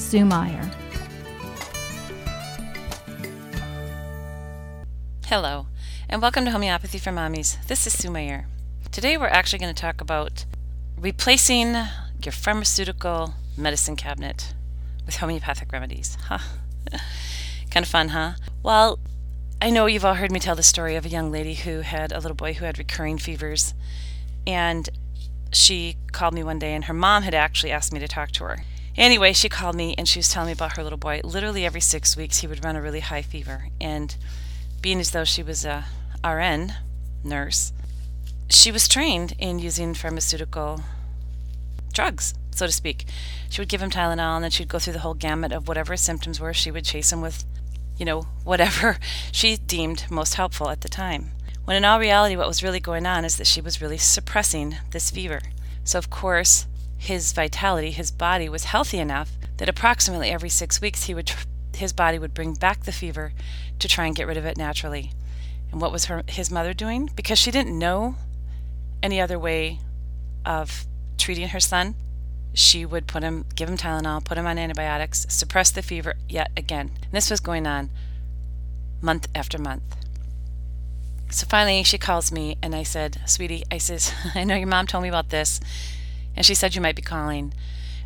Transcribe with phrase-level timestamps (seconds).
[0.00, 0.68] Sue Meyer.
[5.26, 5.66] Hello,
[6.08, 7.64] and welcome to Homeopathy for Mommies.
[7.68, 8.46] This is Sue Meyer.
[8.90, 10.46] Today we're actually going to talk about
[10.96, 11.74] replacing
[12.24, 14.54] your pharmaceutical medicine cabinet
[15.06, 16.16] with homeopathic remedies.
[16.22, 16.38] Huh.
[17.70, 18.32] kind of fun, huh?
[18.64, 18.98] Well,
[19.62, 22.10] I know you've all heard me tell the story of a young lady who had
[22.10, 23.74] a little boy who had recurring fevers.
[24.46, 24.88] And
[25.52, 28.44] she called me one day, and her mom had actually asked me to talk to
[28.44, 28.64] her.
[29.00, 31.22] Anyway, she called me and she was telling me about her little boy.
[31.24, 33.68] Literally every six weeks, he would run a really high fever.
[33.80, 34.14] And
[34.82, 35.86] being as though she was a
[36.22, 36.74] RN
[37.24, 37.72] nurse,
[38.50, 40.82] she was trained in using pharmaceutical
[41.94, 43.06] drugs, so to speak.
[43.48, 45.94] She would give him Tylenol and then she'd go through the whole gamut of whatever
[45.94, 46.52] his symptoms were.
[46.52, 47.46] She would chase him with,
[47.96, 48.98] you know, whatever
[49.32, 51.30] she deemed most helpful at the time.
[51.64, 54.76] When in all reality, what was really going on is that she was really suppressing
[54.90, 55.40] this fever.
[55.84, 56.66] So, of course,
[57.00, 61.46] his vitality, his body was healthy enough that approximately every six weeks he would tr-
[61.74, 63.32] his body would bring back the fever
[63.78, 65.12] to try and get rid of it naturally.
[65.72, 67.10] And what was her his mother doing?
[67.16, 68.16] Because she didn't know
[69.02, 69.78] any other way
[70.44, 70.84] of
[71.16, 71.94] treating her son,
[72.52, 76.50] she would put him give him Tylenol, put him on antibiotics, suppress the fever yet
[76.54, 76.90] again.
[77.02, 77.88] And this was going on
[79.00, 79.96] month after month.
[81.30, 84.86] So finally she calls me and I said, Sweetie, I says, I know your mom
[84.86, 85.60] told me about this
[86.36, 87.52] and she said you might be calling,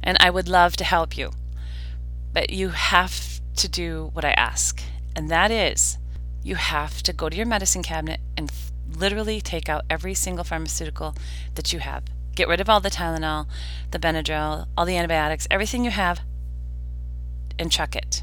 [0.02, 1.32] and I would love to help you.
[2.32, 4.82] But you have to do what I ask,
[5.14, 5.98] and that is
[6.42, 8.52] you have to go to your medicine cabinet and
[8.96, 11.14] literally take out every single pharmaceutical
[11.54, 12.04] that you have.
[12.34, 13.46] Get rid of all the Tylenol,
[13.90, 16.20] the Benadryl, all the antibiotics, everything you have,
[17.58, 18.22] and chuck it.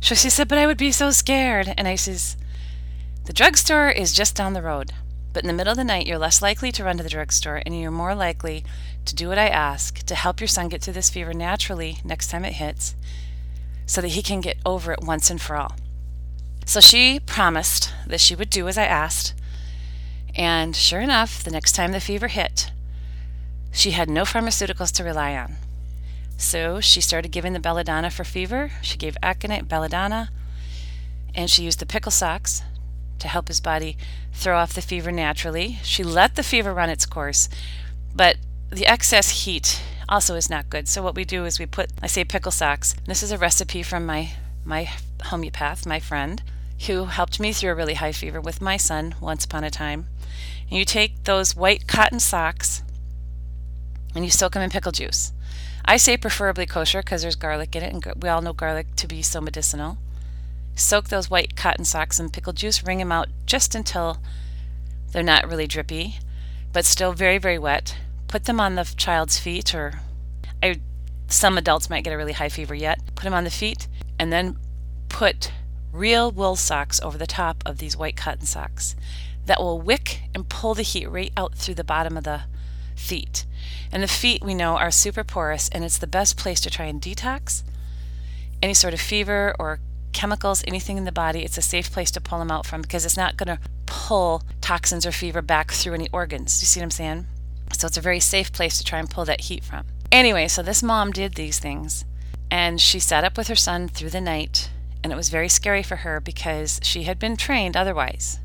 [0.00, 1.72] So she said, But I would be so scared.
[1.78, 2.36] And I says,
[3.24, 4.92] The drugstore is just down the road.
[5.34, 7.60] But in the middle of the night, you're less likely to run to the drugstore
[7.66, 8.64] and you're more likely
[9.04, 12.28] to do what I ask to help your son get through this fever naturally next
[12.28, 12.94] time it hits
[13.84, 15.74] so that he can get over it once and for all.
[16.64, 19.34] So she promised that she would do as I asked.
[20.36, 22.70] And sure enough, the next time the fever hit,
[23.72, 25.56] she had no pharmaceuticals to rely on.
[26.36, 28.70] So she started giving the belladonna for fever.
[28.82, 30.30] She gave aconite, belladonna,
[31.34, 32.62] and she used the pickle socks
[33.18, 33.96] to help his body
[34.32, 35.78] throw off the fever naturally.
[35.82, 37.48] She let the fever run its course,
[38.14, 38.36] but
[38.70, 40.88] the excess heat also is not good.
[40.88, 42.94] So what we do is we put, I say pickle socks.
[43.06, 44.32] This is a recipe from my
[44.64, 44.88] my
[45.24, 46.42] homeopath, my friend,
[46.86, 50.06] who helped me through a really high fever with my son once upon a time.
[50.70, 52.82] And you take those white cotton socks
[54.14, 55.32] and you soak them in pickle juice.
[55.84, 59.06] I say preferably kosher because there's garlic in it, and we all know garlic to
[59.06, 59.98] be so medicinal.
[60.74, 64.18] Soak those white cotton socks in pickle juice, wring them out just until
[65.12, 66.18] they're not really drippy,
[66.72, 67.96] but still very, very wet.
[68.26, 70.00] Put them on the child's feet, or
[70.62, 70.80] I,
[71.28, 73.00] some adults might get a really high fever yet.
[73.14, 73.86] Put them on the feet,
[74.18, 74.56] and then
[75.08, 75.52] put
[75.92, 78.96] real wool socks over the top of these white cotton socks.
[79.46, 82.42] That will wick and pull the heat right out through the bottom of the
[82.96, 83.44] feet.
[83.92, 86.86] And the feet, we know, are super porous, and it's the best place to try
[86.86, 87.62] and detox
[88.62, 89.78] any sort of fever or
[90.14, 93.04] chemicals, anything in the body, it's a safe place to pull them out from because
[93.04, 96.62] it's not going to pull toxins or fever back through any organs.
[96.62, 97.26] You see what I'm saying?
[97.72, 99.84] So it's a very safe place to try and pull that heat from.
[100.10, 102.04] Anyway, so this mom did these things
[102.50, 104.70] and she sat up with her son through the night
[105.02, 108.38] and it was very scary for her because she had been trained otherwise.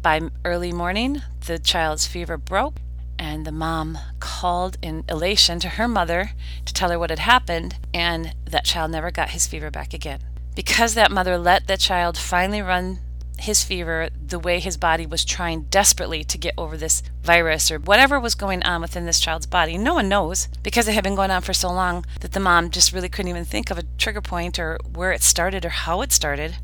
[0.00, 2.76] By early morning, the child's fever broke
[3.18, 6.32] and the mom called in elation to her mother
[6.64, 10.20] to tell her what had happened and that child never got his fever back again
[10.54, 12.98] because that mother let that child finally run
[13.38, 17.78] his fever the way his body was trying desperately to get over this virus or
[17.78, 19.76] whatever was going on within this child's body.
[19.76, 22.70] No one knows because it had been going on for so long that the mom
[22.70, 26.02] just really couldn't even think of a trigger point or where it started or how
[26.02, 26.56] it started.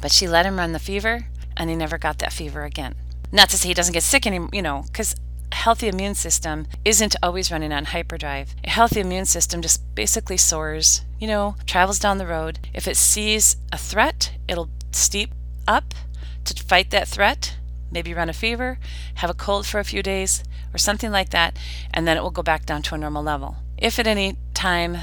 [0.00, 1.26] But she let him run the fever
[1.56, 2.94] and he never got that fever again.
[3.30, 5.14] Not to say he doesn't get sick anymore, you know, because
[5.54, 8.54] healthy immune system isn't always running on hyperdrive.
[8.64, 12.58] A healthy immune system just basically soars, you know, travels down the road.
[12.74, 15.30] If it sees a threat, it'll steep
[15.66, 15.94] up
[16.44, 17.56] to fight that threat,
[17.90, 18.78] maybe run a fever,
[19.16, 20.42] have a cold for a few days,
[20.74, 21.56] or something like that,
[21.92, 23.56] and then it will go back down to a normal level.
[23.78, 24.98] If at any time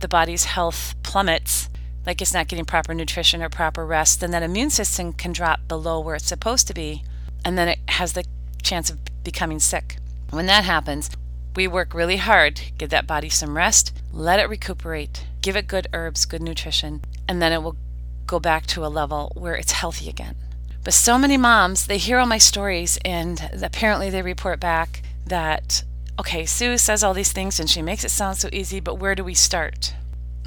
[0.00, 1.68] the body's health plummets,
[2.06, 5.68] like it's not getting proper nutrition or proper rest, then that immune system can drop
[5.68, 7.04] below where it's supposed to be,
[7.44, 8.24] and then it has the
[8.62, 9.96] chance of becoming sick.
[10.30, 11.10] When that happens,
[11.56, 15.88] we work really hard, give that body some rest, let it recuperate, give it good
[15.92, 17.76] herbs, good nutrition, and then it will
[18.26, 20.36] go back to a level where it's healthy again.
[20.84, 25.84] But so many moms, they hear all my stories and apparently they report back that,
[26.18, 29.14] okay, Sue says all these things and she makes it sound so easy, but where
[29.14, 29.94] do we start?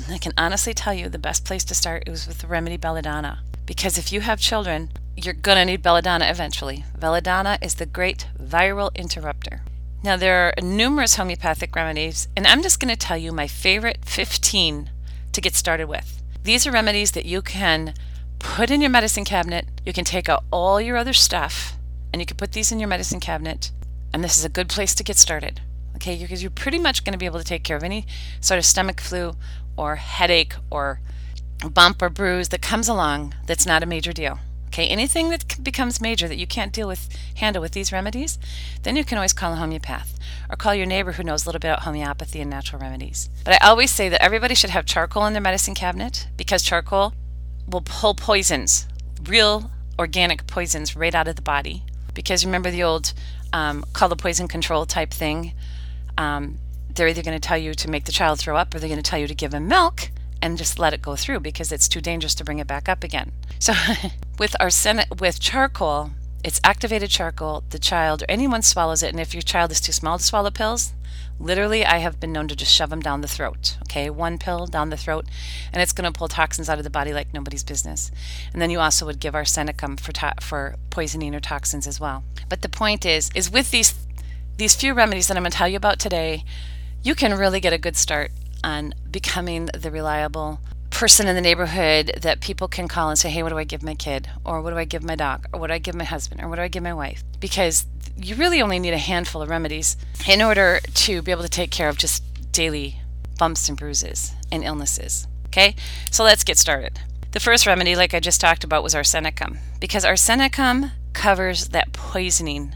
[0.10, 3.40] I can honestly tell you the best place to start is with the remedy belladonna.
[3.66, 6.86] Because if you have children, you're going to need belladonna eventually.
[7.00, 9.62] Belladonna is the great viral interrupter.
[10.04, 14.00] Now, there are numerous homeopathic remedies, and I'm just going to tell you my favorite
[14.04, 14.90] 15
[15.32, 16.22] to get started with.
[16.44, 17.94] These are remedies that you can
[18.40, 19.66] put in your medicine cabinet.
[19.86, 21.78] You can take out all your other stuff
[22.12, 23.72] and you can put these in your medicine cabinet.
[24.14, 25.62] And this is a good place to get started.
[25.96, 28.06] Okay, because you're pretty much going to be able to take care of any
[28.42, 29.36] sort of stomach flu
[29.78, 31.00] or headache or
[31.74, 34.40] bump or bruise that comes along that's not a major deal.
[34.68, 38.40] Okay, anything that becomes major that you can't deal with, handle with these remedies,
[38.82, 40.18] then you can always call a homeopath
[40.50, 43.30] or call your neighbor who knows a little bit about homeopathy and natural remedies.
[43.46, 47.14] But I always say that everybody should have charcoal in their medicine cabinet because charcoal
[47.68, 48.88] will pull poisons,
[49.28, 51.84] real organic poisons, right out of the body.
[52.16, 53.14] Because remember the old
[53.54, 55.54] um, call the poison control type thing.
[56.18, 56.58] Um,
[56.90, 59.02] they're either going to tell you to make the child throw up or they're going
[59.02, 60.10] to tell you to give him milk
[60.44, 63.02] and just let it go through because it's too dangerous to bring it back up
[63.02, 63.32] again.
[63.60, 63.74] So
[64.38, 66.12] with arsenic with charcoal,
[66.44, 69.94] it's activated charcoal, the child or anyone swallows it and if your child is too
[69.94, 70.92] small to swallow pills,
[71.40, 73.78] literally I have been known to just shove them down the throat.
[73.84, 75.26] Okay, one pill down the throat
[75.72, 78.12] and it's going to pull toxins out of the body like nobody's business.
[78.52, 82.26] And then you also would give arsenicum for to- for poisoning or toxins as well.
[82.50, 83.94] But the point is is with these
[84.58, 86.44] these few remedies that I'm going to tell you about today,
[87.02, 88.32] you can really get a good start
[88.64, 93.44] on becoming the reliable person in the neighborhood that people can call and say, hey,
[93.44, 94.30] what do I give my kid?
[94.46, 95.48] Or what do I give my dog?
[95.52, 96.42] Or what do I give my husband?
[96.42, 97.24] Or what do I give my wife?
[97.40, 101.50] Because you really only need a handful of remedies in order to be able to
[101.50, 103.00] take care of just daily
[103.38, 105.28] bumps and bruises and illnesses.
[105.48, 105.76] Okay,
[106.12, 107.00] so let's get started.
[107.32, 112.76] The first remedy, like I just talked about, was arsenicum because arsenicum covers that poisoning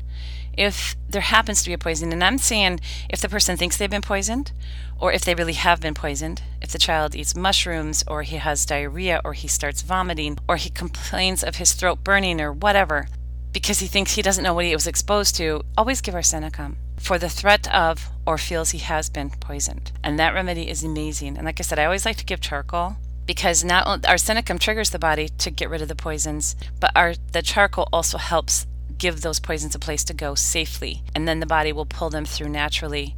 [0.57, 3.89] if there happens to be a poison, and I'm saying if the person thinks they've
[3.89, 4.51] been poisoned,
[5.00, 8.65] or if they really have been poisoned, if the child eats mushrooms, or he has
[8.65, 13.07] diarrhea, or he starts vomiting, or he complains of his throat burning, or whatever,
[13.54, 17.18] because he thinks he doesn't know what he was exposed to, always give arsenicum for
[17.18, 19.92] the threat of or feels he has been poisoned.
[20.04, 21.38] And that remedy is amazing.
[21.38, 25.00] And like I said, I always like to give charcoal because not arsenicum triggers the
[25.00, 28.65] body to get rid of the poisons, but our the charcoal also helps
[28.97, 32.25] give those poisons a place to go safely, and then the body will pull them
[32.25, 33.15] through naturally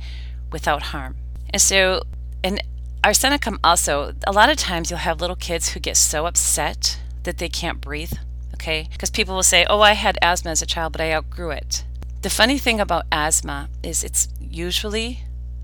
[0.52, 1.16] without harm.
[1.52, 2.04] And so,
[2.44, 2.64] and
[3.04, 7.38] arsenicum also, a lot of times you'll have little kids who get so upset that
[7.38, 8.14] they can't breathe,
[8.54, 8.88] okay?
[8.92, 11.84] Because people will say, oh, I had asthma as a child, but I outgrew it.
[12.22, 15.22] The funny thing about asthma is it's usually,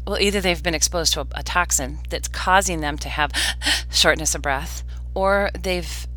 [0.08, 3.32] well, either they've been exposed to a, a toxin that's causing them to have
[3.92, 4.84] shortness of breath,
[5.14, 6.08] or they've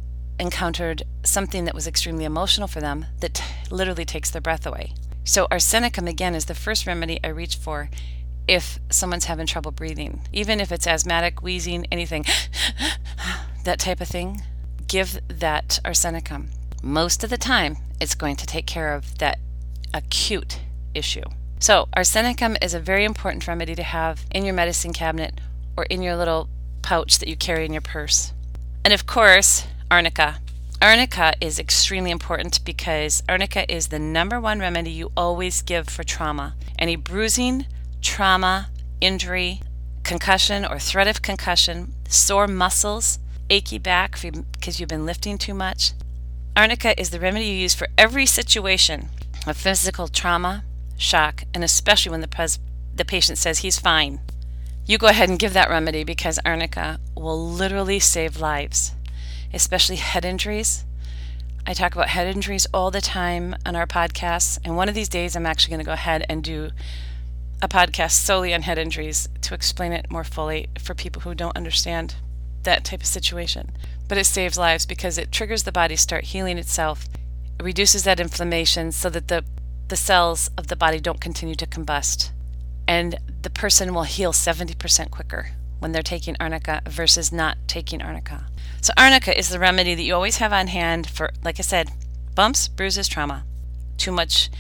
[0.40, 4.94] encountered something that was extremely emotional for them that t- literally takes their breath away.
[5.25, 7.90] So, arsenicum again is the first remedy I reach for
[8.46, 12.25] if someone's having trouble breathing, even if it's asthmatic, wheezing, anything,
[13.65, 14.43] that type of thing.
[14.86, 16.46] Give that arsenicum.
[16.82, 19.39] Most of the time, it's going to take care of that
[19.93, 20.60] acute
[20.94, 21.24] issue.
[21.60, 25.41] So, arsenicum is a very important remedy to have in your medicine cabinet
[25.77, 26.48] or in your little
[26.82, 28.32] pouch that you carry in your purse.
[28.84, 30.38] And of course, arnica.
[30.80, 36.04] Arnica is extremely important because arnica is the number one remedy you always give for
[36.04, 36.54] trauma.
[36.78, 37.66] Any bruising,
[38.00, 38.68] trauma,
[39.00, 39.60] injury,
[40.04, 43.18] concussion or threat of concussion, sore muscles,
[43.50, 44.20] achy back
[44.52, 45.92] because you've been lifting too much.
[46.56, 49.08] Arnica is the remedy you use for every situation
[49.46, 50.64] of physical trauma,
[50.96, 52.58] shock, and especially when the, pres-
[52.94, 54.20] the patient says he's fine.
[54.84, 58.92] You go ahead and give that remedy because arnica will literally save lives
[59.52, 60.84] especially head injuries.
[61.67, 65.08] I talk about head injuries all the time on our podcasts, and one of these
[65.08, 66.70] days I'm actually going to go ahead and do
[67.60, 71.56] a podcast solely on head injuries to explain it more fully for people who don't
[71.56, 72.14] understand
[72.62, 73.72] that type of situation.
[74.06, 77.08] But it saves lives because it triggers the body to start healing itself.
[77.58, 79.44] It reduces that inflammation so that the,
[79.88, 82.31] the cells of the body don't continue to combust.
[82.86, 88.46] And the person will heal 70% quicker when they're taking arnica versus not taking arnica.
[88.81, 91.91] So, arnica is the remedy that you always have on hand for, like I said,
[92.35, 93.44] bumps, bruises, trauma.
[93.97, 94.51] Too much,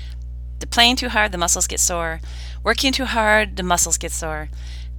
[0.58, 2.20] the playing too hard, the muscles get sore.
[2.64, 4.48] Working too hard, the muscles get sore.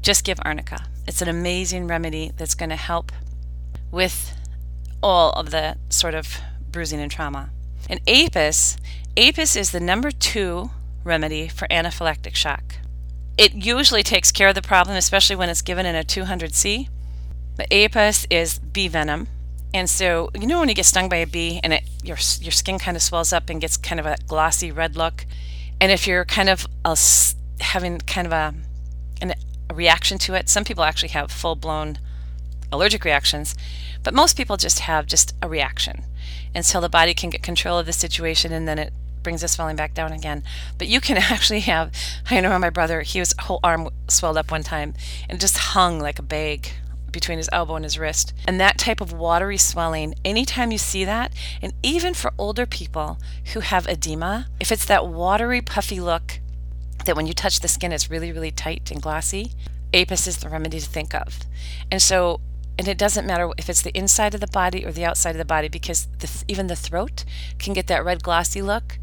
[0.01, 0.85] Just give arnica.
[1.05, 3.11] It's an amazing remedy that's going to help
[3.91, 4.35] with
[5.03, 6.37] all of the sort of
[6.71, 7.49] bruising and trauma.
[7.89, 8.77] And APIS,
[9.17, 10.69] APIS is the number two
[11.03, 12.75] remedy for anaphylactic shock.
[13.37, 16.89] It usually takes care of the problem, especially when it's given in a 200C.
[17.59, 19.27] But APIS is bee venom.
[19.73, 22.53] And so, you know, when you get stung by a bee and it, your, your
[22.53, 25.25] skin kind of swells up and gets kind of a glossy red look,
[25.81, 26.97] and if you're kind of a,
[27.59, 28.53] having kind of a,
[29.21, 29.33] an,
[29.69, 31.99] a reaction to it, some people actually have full blown
[32.71, 33.55] allergic reactions,
[34.03, 36.03] but most people just have just a reaction
[36.55, 39.75] until the body can get control of the situation and then it brings the swelling
[39.75, 40.43] back down again.
[40.77, 41.91] But you can actually have,
[42.31, 44.93] I know my brother, he was whole arm swelled up one time
[45.29, 46.71] and just hung like a bag
[47.11, 48.33] between his elbow and his wrist.
[48.47, 53.17] And that type of watery swelling, anytime you see that, and even for older people
[53.53, 56.39] who have edema, if it's that watery, puffy look
[57.05, 59.51] that when you touch the skin it's really, really tight and glossy,
[59.93, 61.39] APIS is the remedy to think of.
[61.91, 62.41] And so
[62.79, 65.37] and it doesn't matter if it's the inside of the body or the outside of
[65.37, 67.25] the body because the, even the throat
[67.57, 68.97] can get that red glossy look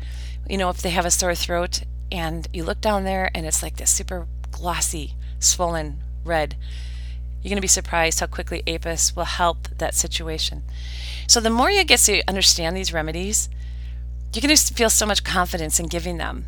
[0.48, 3.62] you know if they have a sore throat and you look down there and it's
[3.62, 6.56] like this super glossy swollen red
[7.46, 10.62] you're going to be surprised how quickly apis will help that situation
[11.26, 13.48] so the more you get to understand these remedies
[14.32, 16.46] you're going to feel so much confidence in giving them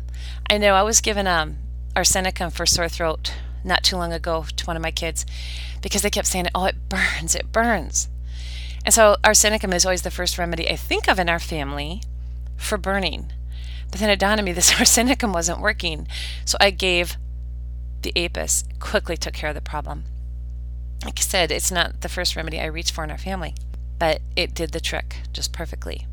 [0.49, 1.57] i know i was given um,
[1.95, 5.25] arsenicum for sore throat not too long ago to one of my kids
[5.81, 8.09] because they kept saying, oh, it burns, it burns.
[8.85, 12.01] And so arsenicum is always the first remedy I think of in our family
[12.57, 13.31] for burning.
[13.91, 16.07] But then it dawned on me this arsenicum wasn't working.
[16.45, 17.17] So I gave
[18.01, 20.05] the apis, quickly took care of the problem.
[21.03, 23.55] Like I said, it's not the first remedy I reached for in our family,
[23.97, 26.05] but it did the trick just perfectly.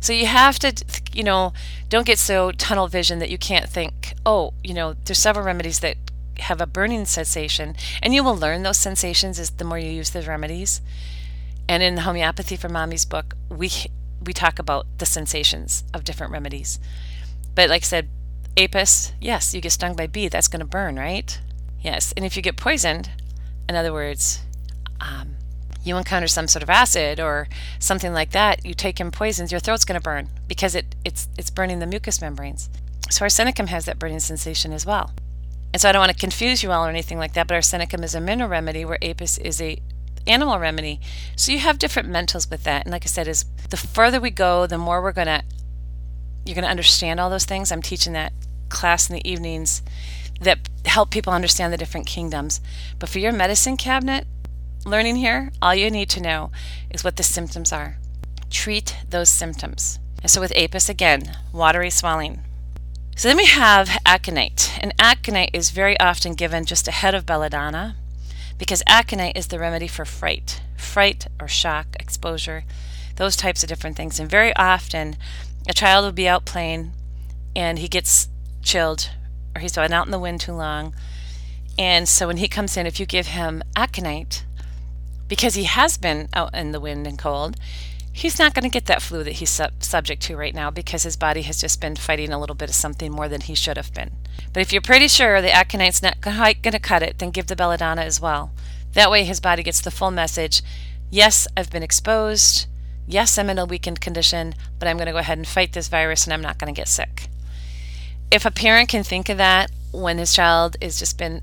[0.00, 0.72] So you have to,
[1.12, 1.52] you know,
[1.88, 5.80] don't get so tunnel vision that you can't think, oh, you know, there's several remedies
[5.80, 5.96] that
[6.40, 10.10] have a burning sensation, and you will learn those sensations as the more you use
[10.10, 10.80] the remedies.
[11.68, 13.70] And in the Homeopathy for Mommy's book, we
[14.24, 16.78] we talk about the sensations of different remedies.
[17.54, 18.08] But like I said,
[18.56, 21.38] apis, yes, you get stung by bee, that's going to burn, right?
[21.80, 23.10] Yes, and if you get poisoned,
[23.70, 24.42] in other words,
[25.00, 25.36] um,
[25.84, 27.48] you encounter some sort of acid or
[27.78, 31.28] something like that, you take in poisons, your throat's going to burn because it, it's,
[31.38, 32.68] it's burning the mucous membranes.
[33.10, 35.12] So arsenicum has that burning sensation as well.
[35.72, 38.02] And so I don't want to confuse you all or anything like that, but arsenicum
[38.02, 39.80] is a mineral remedy where apis is a
[40.26, 41.00] animal remedy.
[41.36, 42.84] So you have different mentals with that.
[42.84, 45.44] And like I said, is the further we go, the more we're gonna
[46.44, 47.70] you're gonna understand all those things.
[47.70, 48.32] I'm teaching that
[48.68, 49.82] class in the evenings
[50.40, 52.60] that help people understand the different kingdoms.
[52.98, 54.26] But for your medicine cabinet
[54.84, 56.50] learning here, all you need to know
[56.90, 57.98] is what the symptoms are.
[58.50, 59.98] Treat those symptoms.
[60.22, 62.42] And so with apis again, watery swelling,
[63.20, 67.94] so then we have aconite, and aconite is very often given just ahead of belladonna
[68.56, 72.64] because aconite is the remedy for fright, fright or shock, exposure,
[73.16, 74.18] those types of different things.
[74.18, 75.18] And very often,
[75.68, 76.92] a child will be out playing
[77.54, 78.28] and he gets
[78.62, 79.10] chilled
[79.54, 80.94] or he's been out in the wind too long.
[81.78, 84.44] And so when he comes in, if you give him aconite,
[85.28, 87.56] because he has been out in the wind and cold,
[88.12, 91.04] he's not going to get that flu that he's sub- subject to right now because
[91.04, 93.76] his body has just been fighting a little bit of something more than he should
[93.76, 94.10] have been.
[94.52, 97.56] But if you're pretty sure the aconite's not going to cut it, then give the
[97.56, 98.52] belladonna as well.
[98.94, 100.62] That way his body gets the full message
[101.10, 102.66] yes, I've been exposed.
[103.06, 105.88] Yes, I'm in a weakened condition, but I'm going to go ahead and fight this
[105.88, 107.28] virus and I'm not going to get sick.
[108.30, 111.42] If a parent can think of that when his child has just been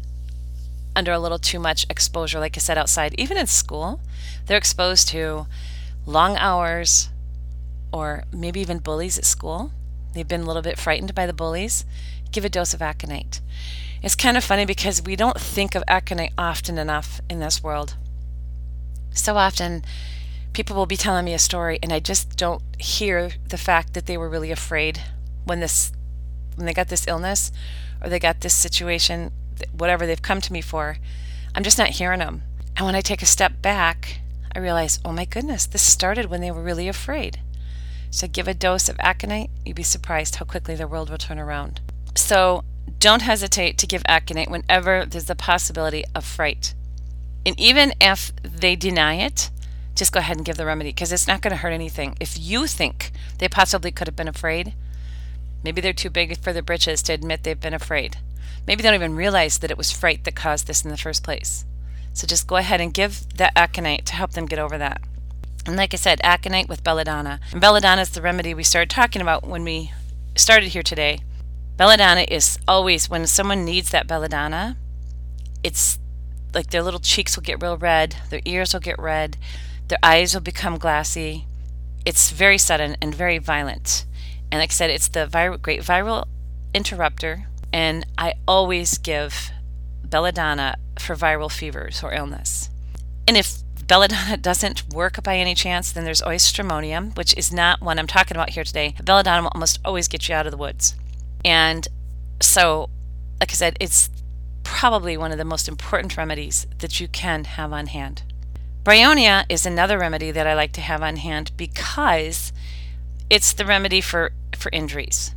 [0.96, 4.00] under a little too much exposure, like I said, outside, even in school,
[4.46, 5.48] they're exposed to
[6.06, 7.10] long hours,
[7.92, 9.72] or maybe even bullies at school.
[10.14, 11.86] They've been a little bit frightened by the bullies.
[12.32, 13.42] Give a dose of aconite.
[14.02, 17.96] It's kind of funny because we don't think of aconite often enough in this world.
[19.12, 19.84] So often,
[20.54, 24.06] people will be telling me a story, and I just don't hear the fact that
[24.06, 25.02] they were really afraid
[25.44, 25.92] when this,
[26.58, 27.52] when they got this illness,
[28.04, 29.32] or they got this situation,
[29.72, 30.98] whatever they've come to me for.
[31.56, 32.44] I'm just not hearing them.
[32.76, 34.20] And when I take a step back
[34.58, 37.40] I realize, oh my goodness, this started when they were really afraid.
[38.10, 41.38] So give a dose of aconite, you'd be surprised how quickly the world will turn
[41.38, 41.80] around.
[42.16, 42.64] So
[42.98, 46.74] don't hesitate to give aconite whenever there's the possibility of fright.
[47.46, 49.52] And even if they deny it,
[49.94, 52.16] just go ahead and give the remedy because it's not going to hurt anything.
[52.20, 54.74] If you think they possibly could have been afraid,
[55.64, 58.18] maybe they're too big for their britches to admit they've been afraid.
[58.66, 61.24] Maybe they don't even realize that it was fright that caused this in the first
[61.24, 61.66] place.
[62.14, 65.02] So just go ahead and give that aconite to help them get over that.
[65.66, 67.40] And like I said, aconite with belladonna.
[67.52, 69.92] And belladonna is the remedy we started talking about when we
[70.36, 71.20] started here today.
[71.78, 74.78] Belladonna is always, when someone needs that belladonna,
[75.64, 76.00] it's
[76.54, 79.38] like their little cheeks will get real red, their ears will get red,
[79.88, 81.46] their eyes will become glassy.
[82.06, 84.06] It's very sudden and very violent.
[84.52, 85.28] And like I said, it's the
[85.62, 86.26] great viral
[86.74, 87.48] interrupter.
[87.74, 89.52] And I always give
[90.04, 92.70] belladonna for viral fevers or illness.
[93.28, 97.82] And if belladonna doesn't work by any chance, then there's always stramonium, which is not
[97.82, 98.96] one I'm talking about here today.
[99.04, 100.96] Belladonna will almost always get you out of the woods.
[101.44, 101.88] And
[102.42, 102.90] so,
[103.40, 104.10] like I said, it's
[104.64, 108.24] probably one of the most important remedies that you can have on hand.
[108.84, 112.54] Bryonia is another remedy that I like to have on hand because
[113.30, 115.34] it's the remedy for, for injuries.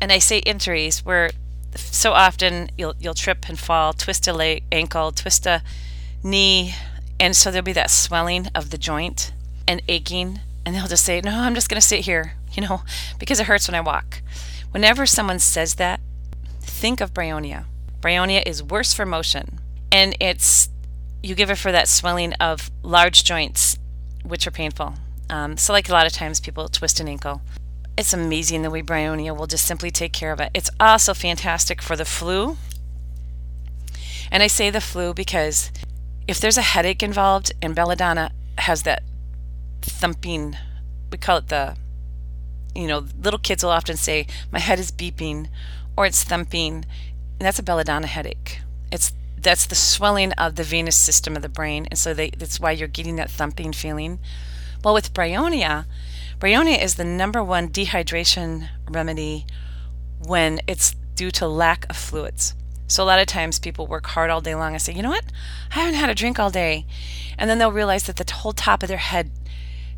[0.00, 1.30] And I say injuries where
[1.76, 5.62] so often you'll you'll trip and fall, twist a leg, ankle, twist a
[6.22, 6.74] knee,
[7.20, 9.32] and so there'll be that swelling of the joint
[9.66, 12.82] and aching, and they'll just say, "No, I'm just going to sit here," you know,
[13.18, 14.22] because it hurts when I walk.
[14.70, 16.00] Whenever someone says that,
[16.60, 17.64] think of bryonia.
[18.00, 19.58] Bryonia is worse for motion,
[19.90, 20.68] and it's
[21.22, 23.78] you give it for that swelling of large joints,
[24.22, 24.94] which are painful.
[25.30, 27.42] Um, so, like a lot of times, people twist an ankle.
[27.96, 30.50] It's amazing the way Bryonia will just simply take care of it.
[30.54, 32.56] It's also fantastic for the flu.
[34.30, 35.72] And I say the flu because
[36.26, 39.02] if there's a headache involved, and belladonna has that
[39.82, 40.56] thumping,
[41.10, 41.76] we call it the,
[42.74, 45.48] you know, little kids will often say, my head is beeping
[45.96, 46.84] or it's thumping.
[47.38, 48.60] And that's a belladonna headache.
[48.92, 52.58] It's that's the swelling of the venous system of the brain, and so they, that's
[52.58, 54.18] why you're getting that thumping feeling.
[54.84, 55.86] Well, with bryonia,
[56.38, 59.44] bryonia is the number one dehydration remedy
[60.24, 62.54] when it's due to lack of fluids.
[62.86, 65.10] So a lot of times people work hard all day long and say, you know
[65.10, 65.24] what,
[65.74, 66.86] I haven't had a drink all day,
[67.36, 69.30] and then they'll realize that the whole top of their head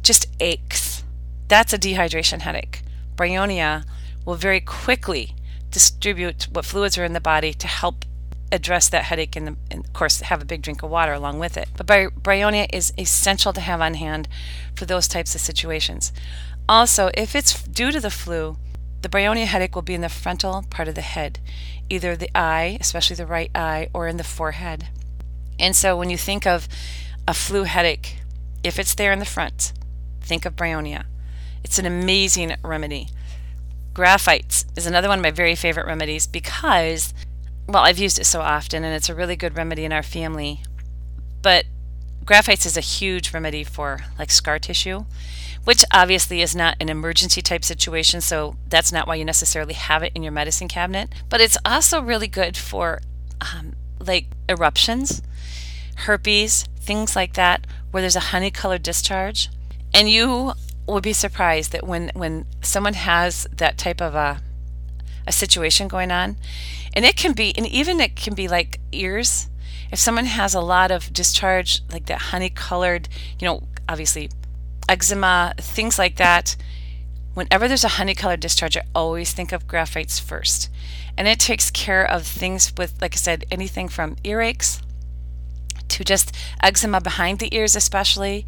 [0.02, 1.04] just aches.
[1.48, 2.82] That's a dehydration headache.
[3.16, 3.84] Bryonia
[4.24, 5.34] will very quickly
[5.70, 8.04] distribute what fluids are in the body to help
[8.52, 11.56] address that headache and, and, of course have a big drink of water along with
[11.56, 11.68] it.
[11.76, 14.28] But bryonia is essential to have on hand
[14.74, 16.12] for those types of situations.
[16.68, 18.56] Also, if it's due to the flu,
[19.02, 21.38] the bryonia headache will be in the frontal part of the head,
[21.88, 24.88] either the eye, especially the right eye, or in the forehead.
[25.58, 26.68] And so when you think of
[27.26, 28.18] a flu headache,
[28.62, 29.72] if it's there in the front,
[30.20, 31.04] think of bryonia.
[31.64, 33.08] It's an amazing remedy.
[33.94, 37.12] Graphites is another one of my very favorite remedies because
[37.72, 40.62] well, I've used it so often and it's a really good remedy in our family.
[41.42, 41.66] But
[42.24, 45.04] Graphites is a huge remedy for like scar tissue,
[45.64, 50.02] which obviously is not an emergency type situation, so that's not why you necessarily have
[50.02, 51.08] it in your medicine cabinet.
[51.28, 53.00] But it's also really good for
[53.40, 55.22] um, like eruptions,
[55.96, 59.48] herpes, things like that, where there's a honey colored discharge.
[59.92, 60.52] And you
[60.86, 64.40] would be surprised that when, when someone has that type of a,
[65.30, 66.36] a situation going on,
[66.92, 69.48] and it can be and even it can be like ears.
[69.90, 74.30] If someone has a lot of discharge like that honey colored you know obviously
[74.88, 76.56] eczema things like that
[77.34, 80.68] whenever there's a honey colored discharge i always think of graphites first.
[81.16, 84.82] And it takes care of things with like i said anything from earaches
[85.88, 88.46] to just eczema behind the ears especially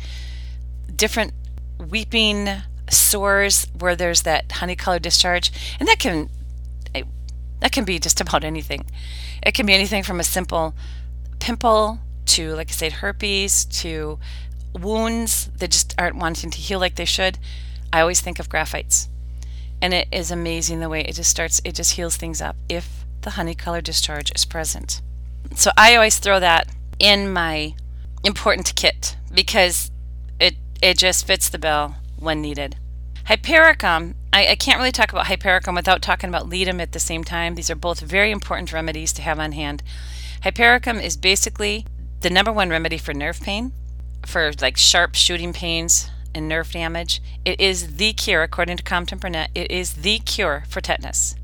[0.94, 1.32] different
[1.90, 5.50] weeping sores where there's that honey colored discharge.
[5.78, 6.28] And that can
[7.62, 8.84] that can be just about anything.
[9.40, 10.74] It can be anything from a simple
[11.38, 14.18] pimple to, like I said, herpes to
[14.74, 17.38] wounds that just aren't wanting to heal like they should.
[17.92, 19.06] I always think of graphites.
[19.80, 23.04] And it is amazing the way it just starts, it just heals things up if
[23.20, 25.00] the honey color discharge is present.
[25.54, 26.66] So I always throw that
[26.98, 27.76] in my
[28.24, 29.92] important kit because
[30.40, 32.74] it, it just fits the bill when needed.
[33.26, 37.22] Hypericum I, I, can't really talk about hypericum without talking about ledum at the same
[37.22, 37.54] time.
[37.54, 39.82] These are both very important remedies to have on hand.
[40.42, 41.86] Hypericum is basically
[42.20, 43.72] the number one remedy for nerve pain,
[44.24, 47.20] for like sharp shooting pains and nerve damage.
[47.44, 51.34] It is the cure, according to Compton Burnett, it is the cure for tetanus.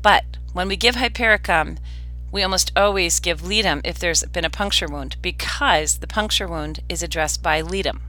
[0.00, 1.78] But when we give hypericum,
[2.32, 6.80] we almost always give ledum if there's been a puncture wound because the puncture wound
[6.88, 8.00] is addressed by ledum.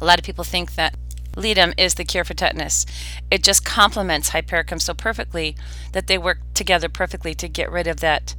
[0.00, 0.94] A lot of people think that
[1.36, 2.86] Ledum is the cure for tetanus.
[3.30, 5.56] It just complements hypericum so perfectly
[5.92, 8.34] that they work together perfectly to get rid of that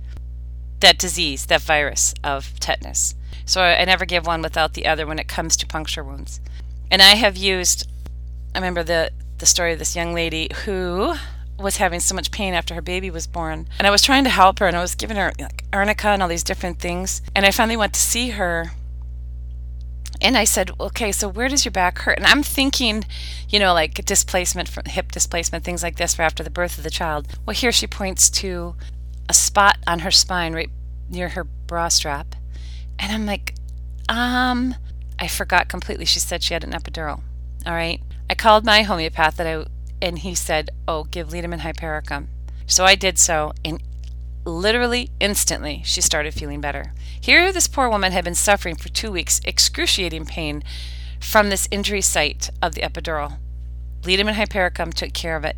[0.81, 3.15] that disease, that virus of tetanus.
[3.45, 6.41] So I, I never give one without the other when it comes to puncture wounds.
[6.91, 7.87] And I have used
[8.53, 11.15] I remember the the story of this young lady who
[11.59, 13.67] was having so much pain after her baby was born.
[13.77, 16.21] And I was trying to help her and I was giving her like arnica and
[16.21, 17.21] all these different things.
[17.35, 18.71] And I finally went to see her
[20.21, 22.17] and I said, okay, so where does your back hurt?
[22.17, 23.05] And I'm thinking,
[23.49, 26.83] you know, like displacement from hip displacement, things like this for after the birth of
[26.83, 27.27] the child.
[27.45, 28.75] Well, here she points to
[29.29, 30.69] a spot on her spine right
[31.09, 32.35] near her bra strap.
[32.99, 33.55] And I'm like,
[34.09, 34.75] um,
[35.19, 36.05] I forgot completely.
[36.05, 37.21] She said she had an epidural.
[37.65, 38.01] All right.
[38.29, 39.65] I called my homeopath that I,
[40.01, 42.29] and he said, oh, give Ledum hypericum.
[42.67, 43.81] So I did so, and
[44.45, 46.93] literally instantly she started feeling better.
[47.19, 50.63] Here, this poor woman had been suffering for two weeks excruciating pain
[51.19, 53.37] from this injury site of the epidural.
[54.03, 55.57] Ledum and hypericum took care of it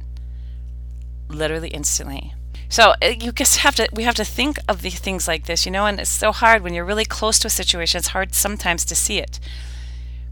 [1.28, 2.34] literally instantly.
[2.70, 5.66] So uh, you just have to we have to think of the things like this,
[5.66, 8.00] you know, and it's so hard when you're really close to a situation.
[8.00, 9.40] It's hard sometimes to see it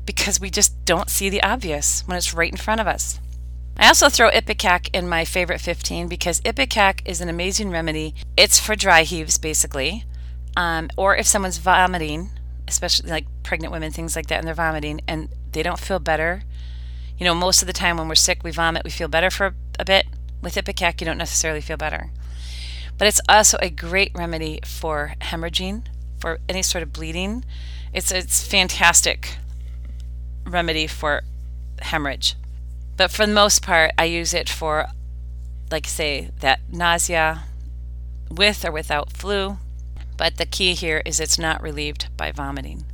[0.05, 3.19] because we just don't see the obvious when it's right in front of us.
[3.77, 8.15] I also throw Ipecac in my favorite 15 because Ipecac is an amazing remedy.
[8.37, 10.05] It's for dry heaves, basically,
[10.55, 12.29] um, or if someone's vomiting,
[12.67, 16.43] especially like pregnant women, things like that, and they're vomiting and they don't feel better.
[17.17, 19.55] You know, most of the time when we're sick, we vomit, we feel better for
[19.77, 20.05] a bit.
[20.41, 22.11] With Ipecac, you don't necessarily feel better.
[22.97, 25.85] But it's also a great remedy for hemorrhaging,
[26.19, 27.43] for any sort of bleeding.
[27.93, 29.37] It's it's fantastic
[30.45, 31.23] remedy for
[31.81, 32.35] hemorrhage.
[32.97, 34.87] But for the most part, I use it for,
[35.71, 37.43] like, say, that nausea
[38.29, 39.57] with or without flu.
[40.17, 42.85] But the key here is it's not relieved by vomiting.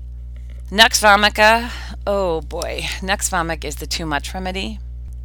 [0.71, 1.71] Nux vomica,
[2.07, 4.79] oh boy, Nux vomica is the too much remedy.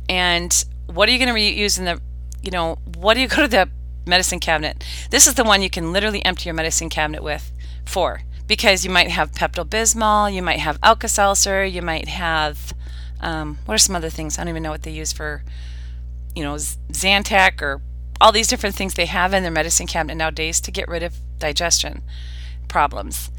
[0.09, 2.01] And what are you going to use in the,
[2.43, 3.71] you know, what do you go to the
[4.07, 4.85] medicine cabinet.
[5.11, 7.53] This is the one you can literally empty your medicine cabinet with
[7.85, 12.73] for because you might have Pepto Bismol, you might have Alka Seltzer, you might have
[13.21, 14.39] um, what are some other things?
[14.39, 15.43] I don't even know what they use for,
[16.35, 17.81] you know, Zantac or
[18.21, 21.17] all these different things they have in their medicine cabinet nowadays to get rid of
[21.39, 22.03] digestion
[22.69, 23.31] problems.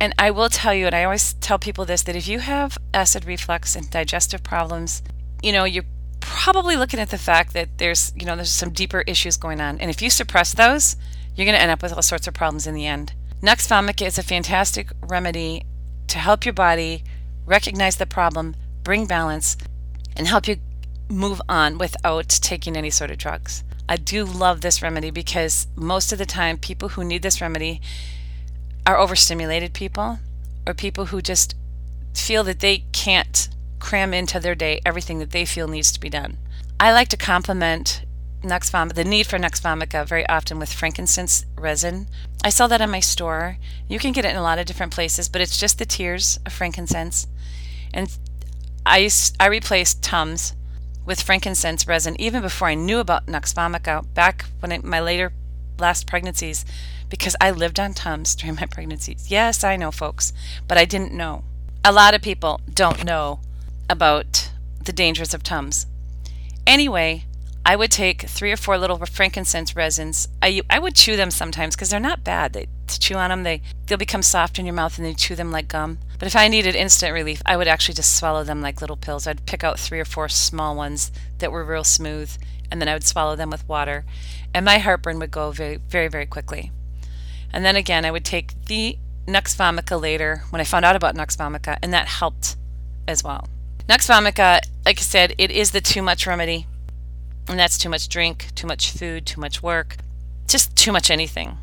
[0.00, 2.78] And I will tell you, and I always tell people this, that if you have
[2.94, 5.02] acid reflux and digestive problems,
[5.42, 5.84] you know, you're
[6.20, 9.78] probably looking at the fact that there's, you know, there's some deeper issues going on.
[9.78, 10.96] And if you suppress those,
[11.34, 13.12] you're going to end up with all sorts of problems in the end.
[13.42, 15.64] Nux vomica is a fantastic remedy
[16.08, 17.04] to help your body
[17.46, 19.56] recognize the problem, bring balance,
[20.16, 20.56] and help you
[21.08, 23.64] move on without taking any sort of drugs.
[23.88, 27.80] I do love this remedy because most of the time, people who need this remedy
[28.86, 30.20] are overstimulated people
[30.66, 31.54] or people who just
[32.14, 36.10] feel that they can't cram into their day everything that they feel needs to be
[36.10, 36.36] done.
[36.78, 38.04] I like to complement
[38.42, 42.06] Nux Vomica, the need for Nux Vomica very often with frankincense resin.
[42.42, 43.58] I sell that in my store.
[43.88, 46.38] You can get it in a lot of different places, but it's just the tears
[46.46, 47.26] of frankincense.
[47.92, 48.16] And
[48.90, 50.54] I, used, I replaced Tums
[51.06, 55.32] with frankincense resin even before I knew about Nux Vomica back when I, my later
[55.78, 56.64] last pregnancies
[57.08, 59.30] because I lived on Tums during my pregnancies.
[59.30, 60.32] Yes, I know, folks,
[60.66, 61.44] but I didn't know.
[61.84, 63.38] A lot of people don't know
[63.88, 64.50] about
[64.84, 65.86] the dangers of Tums.
[66.66, 67.26] Anyway,
[67.64, 70.28] I would take three or four little frankincense resins.
[70.42, 72.52] I, I would chew them sometimes because they're not bad.
[72.52, 75.16] They, to chew on them, they, they'll become soft in your mouth and then you
[75.16, 75.98] chew them like gum.
[76.18, 79.26] But if I needed instant relief, I would actually just swallow them like little pills.
[79.26, 82.30] I'd pick out three or four small ones that were real smooth
[82.70, 84.04] and then I would swallow them with water.
[84.54, 86.70] And my heartburn would go very, very, very quickly.
[87.52, 88.96] And then again, I would take the
[89.26, 92.56] Nux vomica later when I found out about Nux vomica, and that helped
[93.06, 93.48] as well.
[93.88, 96.66] Nux vomica, like I said, it is the too much remedy.
[97.48, 99.96] And that's too much drink, too much food, too much work,
[100.46, 101.58] just too much anything.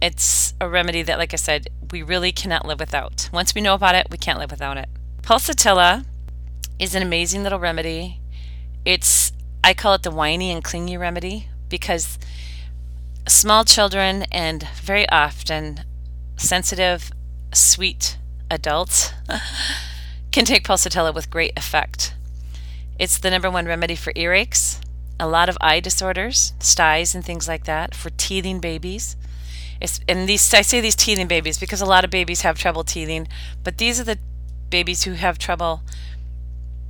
[0.00, 3.28] It's a remedy that, like I said, we really cannot live without.
[3.32, 4.88] Once we know about it, we can't live without it.
[5.22, 6.04] Pulsatilla
[6.78, 8.20] is an amazing little remedy.
[8.84, 9.32] It's,
[9.62, 12.18] I call it the whiny and clingy remedy because
[13.28, 15.84] small children and very often
[16.36, 17.10] sensitive,
[17.52, 18.16] sweet
[18.50, 19.12] adults
[20.32, 22.14] can take pulsatilla with great effect.
[22.98, 24.80] It's the number one remedy for earaches,
[25.20, 29.16] a lot of eye disorders, styes and things like that, for teething babies.
[29.80, 32.84] It's, and these I say these teething babies because a lot of babies have trouble
[32.84, 33.28] teething,
[33.62, 34.18] but these are the
[34.70, 35.82] babies who have trouble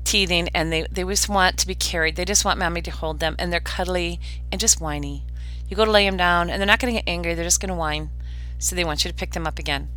[0.05, 2.17] teething and they, they just want to be carried.
[2.17, 5.25] They just want mommy to hold them and they're cuddly and just whiny.
[5.69, 7.61] You go to lay them down and they're not going to get angry, they're just
[7.61, 8.11] going to whine.
[8.59, 9.89] So they want you to pick them up again.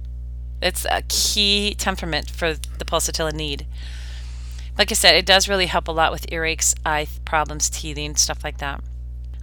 [0.62, 3.66] It's a key temperament for the pulsatilla need.
[4.78, 8.44] Like I said, it does really help a lot with earaches, eye problems, teething, stuff
[8.44, 8.82] like that.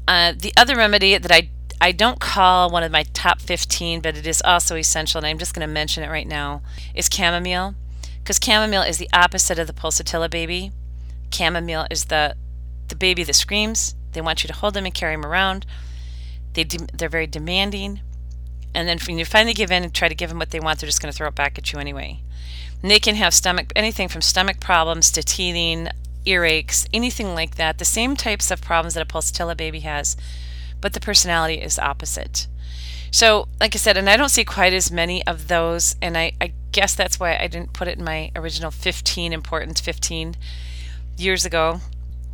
[0.08, 1.50] Uh, the other remedy that I
[1.82, 5.38] I don't call one of my top 15, but it is also essential, and I'm
[5.38, 6.60] just going to mention it right now,
[6.94, 7.74] is chamomile.
[8.22, 10.72] Because chamomile is the opposite of the pulsatilla baby.
[11.32, 12.36] Chamomile is the
[12.88, 13.94] the baby that screams.
[14.12, 15.64] They want you to hold them and carry them around.
[16.54, 18.00] They de- they're very demanding.
[18.74, 20.80] And then when you finally give in and try to give them what they want,
[20.80, 22.20] they're just going to throw it back at you anyway.
[22.82, 25.88] And they can have stomach, anything from stomach problems to teething,
[26.24, 27.78] earaches, anything like that.
[27.78, 30.16] The same types of problems that a pulsatilla baby has,
[30.80, 32.46] but the personality is opposite.
[33.10, 36.32] So, like I said, and I don't see quite as many of those, and I,
[36.40, 40.36] I guess that's why I didn't put it in my original 15 important 15
[41.16, 41.80] years ago.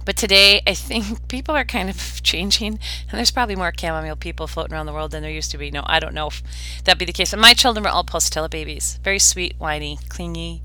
[0.06, 2.78] But today, I think people are kind of changing,
[3.10, 5.70] and there's probably more chamomile people floating around the world than there used to be.
[5.70, 6.42] No, I don't know if
[6.84, 7.32] that'd be the case.
[7.32, 10.62] But my children were all pulsatilla babies, very sweet, whiny, clingy,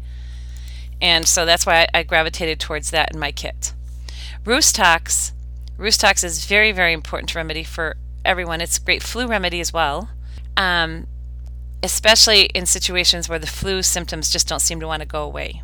[1.02, 3.74] and so that's why I, I gravitated towards that in my kit.
[4.46, 5.34] Rhus tox,
[5.78, 8.62] Rhus tox is very, very important remedy for everyone.
[8.62, 10.10] It's a great flu remedy as well,
[10.56, 11.08] um,
[11.82, 15.64] especially in situations where the flu symptoms just don't seem to want to go away.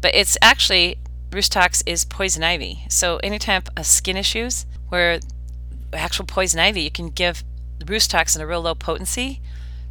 [0.00, 0.96] But it's actually
[1.34, 2.84] Rhus tox is poison ivy.
[2.88, 5.18] So anytime of skin issues where
[5.92, 7.42] actual poison ivy, you can give
[7.84, 9.40] Rhus tox in a real low potency,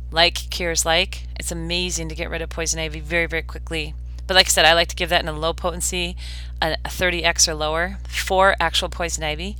[0.09, 1.27] like cures like.
[1.37, 3.93] It's amazing to get rid of poison ivy very, very quickly.
[4.25, 6.15] But like I said, I like to give that in a low potency,
[6.61, 9.57] a 30x or lower for actual poison ivy.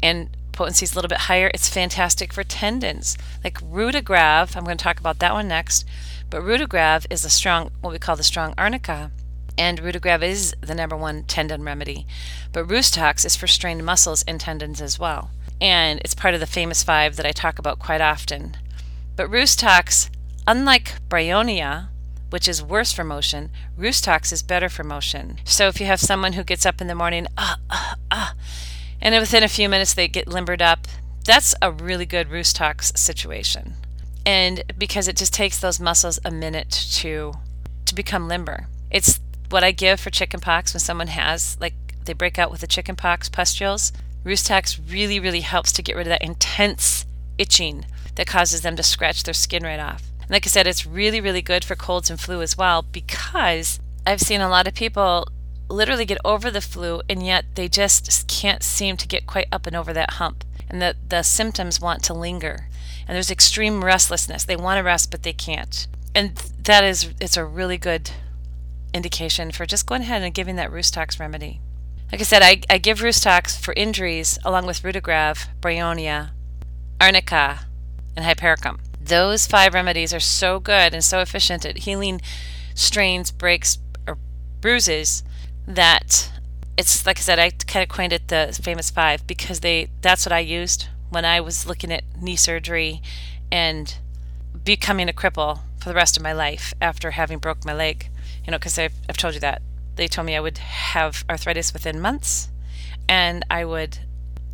[0.00, 1.50] And potency is a little bit higher.
[1.52, 3.18] It's fantastic for tendons.
[3.42, 5.84] Like Rutagrave, I'm going to talk about that one next.
[6.30, 9.10] But Rutagrave is a strong, what we call the strong arnica.
[9.58, 12.06] And Rutagrave is the number one tendon remedy.
[12.52, 15.30] But Rhus tox is for strained muscles and tendons as well.
[15.60, 18.56] And it's part of the famous five that I talk about quite often.
[19.14, 20.10] But Rhus tox,
[20.46, 21.88] unlike Bryonia,
[22.30, 25.38] which is worse for motion, Rhus tox is better for motion.
[25.44, 28.34] So if you have someone who gets up in the morning, ah, ah, ah,
[29.00, 30.88] and within a few minutes they get limbered up,
[31.24, 33.74] that's a really good Rhus tox situation.
[34.24, 37.34] And because it just takes those muscles a minute to
[37.84, 38.68] to become limber.
[38.90, 39.20] It's
[39.52, 43.28] what I give for chickenpox when someone has like they break out with the chickenpox
[43.28, 43.92] pustules.
[44.24, 47.06] Rhus tox really, really helps to get rid of that intense
[47.38, 50.04] itching that causes them to scratch their skin right off.
[50.20, 53.80] And like I said, it's really, really good for colds and flu as well because
[54.06, 55.28] I've seen a lot of people
[55.68, 59.66] literally get over the flu and yet they just can't seem to get quite up
[59.66, 62.68] and over that hump and the, the symptoms want to linger
[63.08, 67.38] and there's extreme restlessness they want to rest but they can't and that is it's
[67.38, 68.10] a really good
[68.94, 71.60] indication for just going ahead and giving that Rhus tox remedy
[72.10, 76.30] like i said i, I give Rhus tox for injuries along with rutagrave bryonia
[77.00, 77.60] arnica
[78.16, 82.20] and hypericum those five remedies are so good and so efficient at healing
[82.74, 84.18] strains breaks or
[84.60, 85.22] bruises
[85.66, 86.30] that
[86.76, 90.24] it's like I said, I kind of coined it the famous five because they that's
[90.26, 93.02] what I used when I was looking at knee surgery
[93.50, 93.96] and
[94.64, 98.08] becoming a cripple for the rest of my life after having broke my leg.
[98.44, 99.62] You know, because I've, I've told you that
[99.96, 102.48] they told me I would have arthritis within months,
[103.08, 103.98] and I would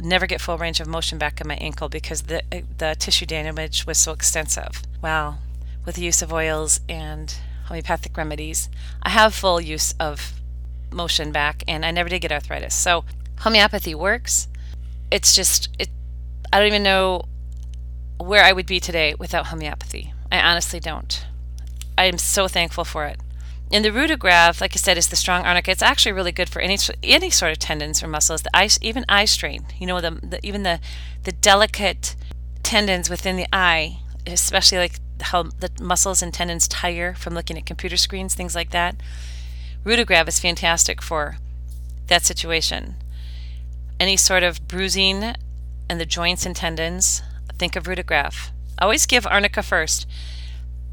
[0.00, 3.26] never get full range of motion back in my ankle because the uh, the tissue
[3.26, 4.82] damage was so extensive.
[5.02, 5.38] Well,
[5.84, 7.34] with the use of oils and
[7.66, 8.68] homeopathic remedies,
[9.02, 10.34] I have full use of
[10.90, 12.74] motion back and I never did get arthritis.
[12.74, 13.04] So
[13.40, 14.48] homeopathy works.
[15.10, 15.88] It's just it
[16.52, 17.24] I don't even know
[18.18, 20.12] where I would be today without homeopathy.
[20.32, 21.24] I honestly don't.
[21.96, 23.18] I am so thankful for it.
[23.70, 25.70] And the rutagrave, like I said, is the strong arnica.
[25.70, 28.42] It's actually really good for any any sort of tendons or muscles.
[28.42, 29.66] The eye, even eye strain.
[29.78, 30.80] You know, the, the even the
[31.24, 32.16] the delicate
[32.62, 37.66] tendons within the eye, especially like how the muscles and tendons tire from looking at
[37.66, 38.96] computer screens, things like that.
[39.84, 41.36] Rutagrave is fantastic for
[42.06, 42.94] that situation.
[44.00, 45.34] Any sort of bruising
[45.90, 47.22] in the joints and tendons,
[47.58, 48.50] think of Rutagrave.
[48.80, 50.06] Always give arnica first,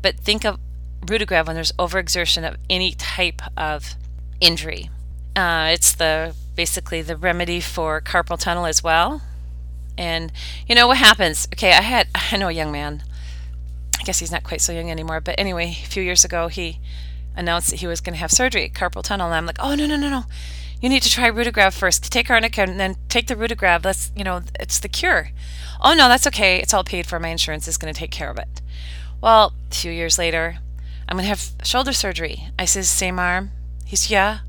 [0.01, 0.59] but think of
[1.05, 3.95] Rutagrave when there's overexertion of any type of
[4.41, 4.89] injury.
[5.35, 9.21] Uh, it's the basically the remedy for carpal tunnel as well.
[9.97, 10.31] And
[10.67, 11.47] you know what happens?
[11.53, 13.03] Okay, I had I know a young man.
[13.99, 16.79] I guess he's not quite so young anymore, but anyway, a few years ago he
[17.35, 19.85] announced that he was going to have surgery, carpal tunnel, and I'm like, oh no
[19.85, 20.25] no no no,
[20.81, 22.11] you need to try Rutagrave first.
[22.11, 23.81] Take arnica and then take the Rutagrave.
[23.81, 25.29] That's you know it's the cure.
[25.81, 26.59] Oh no, that's okay.
[26.59, 27.19] It's all paid for.
[27.19, 28.61] My insurance is going to take care of it.
[29.21, 30.57] Well, a few years later,
[31.07, 32.49] I'm going to have shoulder surgery.
[32.57, 33.51] I says, same arm.
[33.85, 34.39] He's yeah.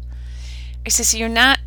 [0.84, 1.58] I says, you're not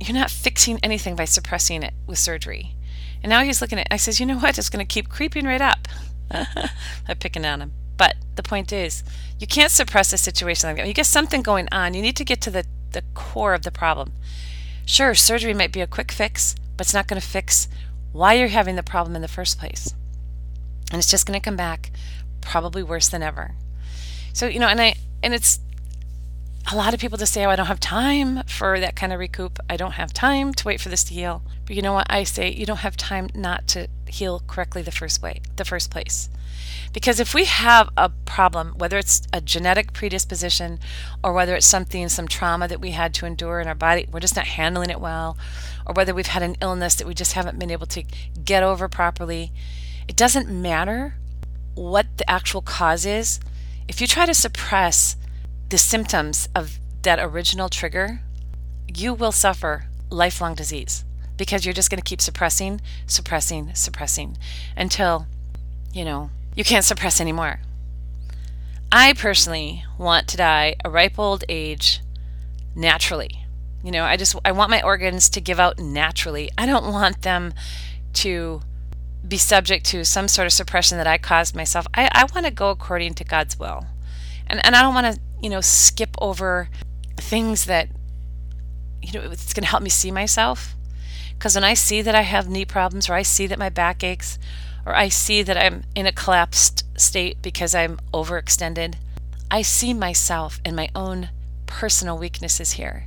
[0.00, 2.74] you're not fixing anything by suppressing it with surgery.
[3.22, 3.88] And now he's looking at.
[3.90, 4.58] I says, you know what?
[4.58, 5.88] It's going to keep creeping right up.
[6.30, 7.72] I'm picking on him.
[7.96, 9.02] But the point is,
[9.40, 10.86] you can't suppress a situation like that.
[10.86, 11.94] You get something going on.
[11.94, 14.12] You need to get to the, the core of the problem.
[14.86, 17.68] Sure, surgery might be a quick fix, but it's not going to fix
[18.12, 19.94] why you're having the problem in the first place.
[20.90, 21.90] And it's just going to come back
[22.40, 23.54] probably worse than ever.
[24.38, 25.58] So, you know, and I and it's
[26.70, 29.18] a lot of people just say, "Oh, I don't have time for that kind of
[29.18, 29.58] recoup.
[29.68, 32.06] I don't have time to wait for this to heal." But you know what?
[32.08, 35.90] I say you don't have time not to heal correctly the first way, the first
[35.90, 36.28] place.
[36.92, 40.78] Because if we have a problem, whether it's a genetic predisposition
[41.20, 44.20] or whether it's something, some trauma that we had to endure in our body, we're
[44.20, 45.36] just not handling it well,
[45.84, 48.04] or whether we've had an illness that we just haven't been able to
[48.44, 49.50] get over properly,
[50.06, 51.16] It doesn't matter
[51.74, 53.40] what the actual cause is.
[53.88, 55.16] If you try to suppress
[55.70, 58.20] the symptoms of that original trigger,
[58.86, 61.04] you will suffer lifelong disease
[61.38, 64.36] because you're just going to keep suppressing, suppressing, suppressing
[64.76, 65.26] until,
[65.92, 67.60] you know, you can't suppress anymore.
[68.92, 72.00] I personally want to die a ripe old age
[72.74, 73.44] naturally.
[73.82, 76.50] You know, I just I want my organs to give out naturally.
[76.58, 77.54] I don't want them
[78.14, 78.60] to
[79.26, 81.86] be subject to some sort of suppression that I caused myself.
[81.94, 83.86] I, I want to go according to God's will.
[84.46, 86.68] And and I don't want to, you know, skip over
[87.16, 87.88] things that
[89.02, 90.74] you know it's going to help me see myself.
[91.34, 94.02] Because when I see that I have knee problems or I see that my back
[94.02, 94.38] aches
[94.84, 98.94] or I see that I'm in a collapsed state because I'm overextended,
[99.50, 101.30] I see myself and my own
[101.66, 103.04] personal weaknesses here.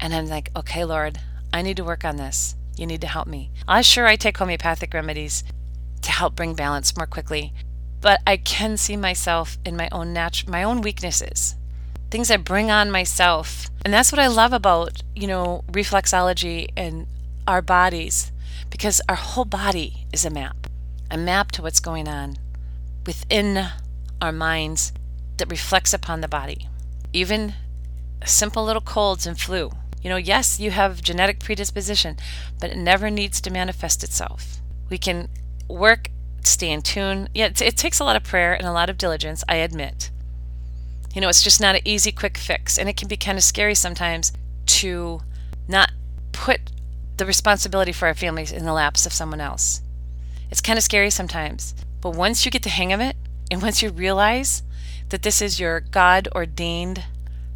[0.00, 1.20] And I'm like, okay, Lord,
[1.52, 2.56] I need to work on this.
[2.76, 3.50] You need to help me.
[3.68, 5.44] I sure I take homeopathic remedies
[6.02, 7.52] to help bring balance more quickly,
[8.00, 11.56] but I can see myself in my own natu- my own weaknesses,
[12.10, 13.70] things I bring on myself.
[13.84, 17.06] And that's what I love about, you know, reflexology and
[17.46, 18.32] our bodies
[18.70, 20.66] because our whole body is a map,
[21.10, 22.36] a map to what's going on
[23.06, 23.68] within
[24.20, 24.92] our minds
[25.36, 26.68] that reflects upon the body.
[27.12, 27.54] Even
[28.24, 29.70] simple little colds and flu.
[30.04, 32.18] You know, yes, you have genetic predisposition,
[32.60, 34.60] but it never needs to manifest itself.
[34.90, 35.30] We can
[35.66, 36.10] work,
[36.42, 37.30] stay in tune.
[37.34, 40.10] Yeah, it, it takes a lot of prayer and a lot of diligence, I admit.
[41.14, 42.78] You know, it's just not an easy, quick fix.
[42.78, 44.30] And it can be kind of scary sometimes
[44.66, 45.22] to
[45.66, 45.90] not
[46.32, 46.60] put
[47.16, 49.80] the responsibility for our families in the laps of someone else.
[50.50, 51.74] It's kind of scary sometimes.
[52.02, 53.16] But once you get the hang of it,
[53.50, 54.62] and once you realize
[55.08, 57.04] that this is your God ordained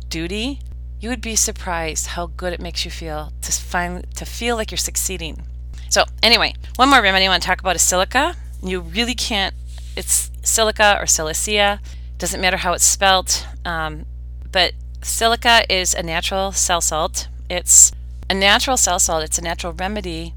[0.09, 0.61] duty,
[1.01, 4.71] you would be surprised how good it makes you feel to find to feel like
[4.71, 5.43] you're succeeding.
[5.89, 8.35] So anyway, one more remedy I want to talk about is silica.
[8.63, 9.55] You really can't.
[9.97, 11.79] It's silica or silicea.
[12.19, 13.47] Doesn't matter how it's spelt.
[13.65, 14.07] Um,
[14.51, 17.29] but silica is a natural cell salt.
[17.49, 17.93] It's
[18.29, 19.25] a natural cell salt.
[19.25, 20.35] It's a natural remedy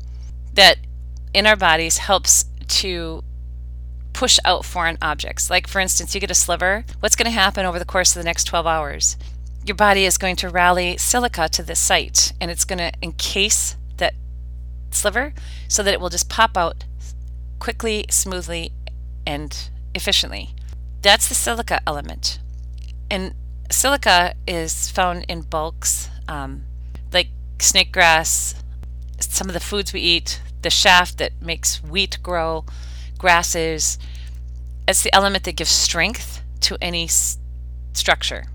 [0.54, 0.78] that
[1.34, 3.24] in our bodies helps to
[4.14, 5.50] push out foreign objects.
[5.50, 6.86] Like, for instance, you get a sliver.
[7.00, 9.18] What's going to happen over the course of the next 12 hours?
[9.64, 13.76] Your body is going to rally silica to this site and it's going to encase
[13.98, 14.14] that
[14.90, 15.34] sliver
[15.68, 16.86] so that it will just pop out
[17.60, 18.72] quickly, smoothly,
[19.26, 20.56] and efficiently.
[21.02, 22.40] That's the silica element.
[23.10, 23.36] And
[23.70, 26.64] silica is found in bulks um,
[27.14, 27.28] like
[27.60, 28.56] snake grass,
[29.20, 32.66] some of the foods we eat, the shaft that makes wheat grow,
[33.18, 34.00] grasses.
[34.88, 37.38] It's the element that gives strength to any s-
[37.94, 38.46] structure.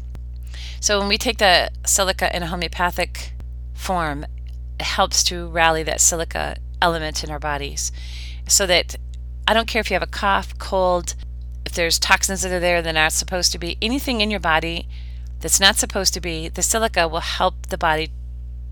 [0.80, 3.32] So when we take the silica in a homeopathic
[3.74, 4.24] form,
[4.78, 7.92] it helps to rally that silica element in our bodies
[8.46, 8.96] so that
[9.48, 11.14] I don't care if you have a cough, cold,
[11.64, 14.40] if there's toxins that are there that are not supposed to be, anything in your
[14.40, 14.88] body
[15.40, 18.10] that's not supposed to be, the silica will help the body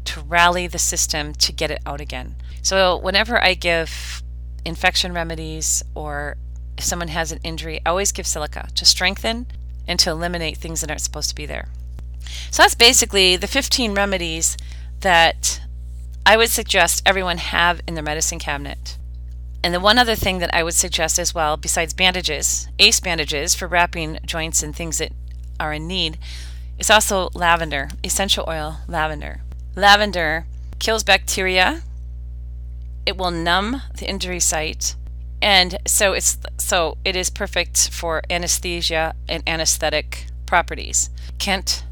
[0.05, 2.37] to rally the system to get it out again.
[2.63, 4.23] So whenever I give
[4.65, 6.37] infection remedies or
[6.77, 9.47] if someone has an injury, I always give silica to strengthen
[9.87, 11.69] and to eliminate things that aren't supposed to be there.
[12.51, 14.57] So that's basically the 15 remedies
[15.01, 15.61] that
[16.27, 18.97] I would suggest everyone have in their medicine cabinet.
[19.63, 23.55] And the one other thing that I would suggest as well, besides bandages, ace bandages
[23.55, 25.13] for wrapping joints and things that
[25.59, 26.19] are in need,
[26.79, 29.41] is also lavender, essential oil lavender.
[29.75, 30.47] Lavender
[30.79, 31.83] kills bacteria.
[33.07, 34.97] It will numb the injury site,
[35.41, 41.11] and so it's so it is perfect for anesthesia and anesthetic properties.
[41.39, 41.85] Kent,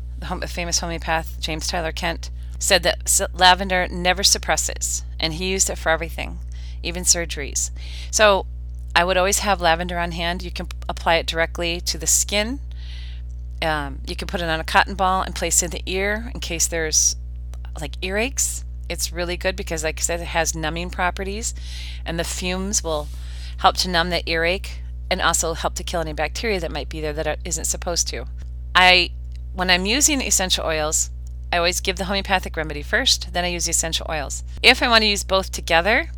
[0.47, 5.91] famous homeopath James Tyler Kent, said that lavender never suppresses, and he used it for
[5.91, 6.39] everything,
[6.83, 7.71] even surgeries.
[8.11, 8.47] So
[8.95, 10.43] I would always have lavender on hand.
[10.43, 12.61] You can apply it directly to the skin.
[13.61, 16.31] Um, you can put it on a cotton ball and place it in the ear
[16.35, 17.17] in case there's
[17.81, 18.65] like earaches.
[18.89, 21.55] It's really good because, like I said, it has numbing properties,
[22.05, 23.09] and the fumes will
[23.59, 27.01] help to numb that earache and also help to kill any bacteria that might be
[27.01, 28.27] there that isn't supposed to.
[28.75, 29.11] I,
[29.55, 31.11] when I'm using essential oils,
[31.53, 34.43] I always give the homeopathic remedy first, then I use the essential oils.
[34.63, 36.09] If I want to use both together,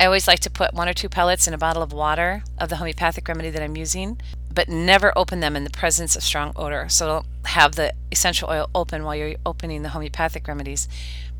[0.00, 2.68] I always like to put one or two pellets in a bottle of water of
[2.68, 4.20] the homeopathic remedy that I'm using,
[4.52, 6.88] but never open them in the presence of strong odor.
[6.88, 10.88] So don't have the essential oil open while you're opening the homeopathic remedies.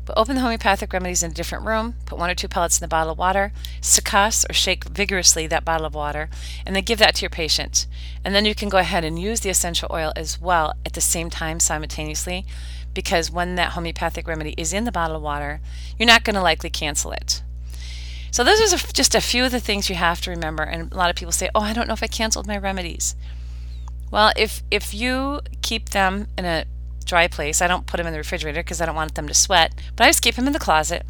[0.05, 2.83] But open the homeopathic remedies in a different room, put one or two pellets in
[2.83, 6.29] the bottle of water, succuss or shake vigorously that bottle of water,
[6.65, 7.85] and then give that to your patient.
[8.25, 11.01] And then you can go ahead and use the essential oil as well at the
[11.01, 12.45] same time simultaneously
[12.93, 15.61] because when that homeopathic remedy is in the bottle of water,
[15.97, 17.41] you're not going to likely cancel it.
[18.31, 20.63] So, those are just a few of the things you have to remember.
[20.63, 23.15] And a lot of people say, Oh, I don't know if I canceled my remedies.
[24.09, 26.65] Well, if, if you keep them in a
[27.05, 29.33] dry place, I don't put them in the refrigerator because I don't want them to
[29.33, 31.05] sweat, but I just keep them in the closet.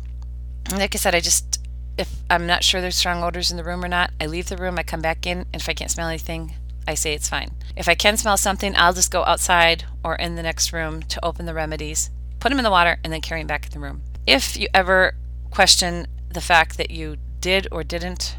[0.65, 1.59] And like I said, I just,
[1.97, 4.57] if I'm not sure there's strong odors in the room or not, I leave the
[4.57, 6.53] room, I come back in, and if I can't smell anything,
[6.87, 7.51] I say it's fine.
[7.75, 11.25] If I can smell something, I'll just go outside or in the next room to
[11.25, 13.79] open the remedies, put them in the water, and then carry them back in the
[13.79, 14.01] room.
[14.25, 15.15] If you ever
[15.51, 18.35] question the fact that you did or didn't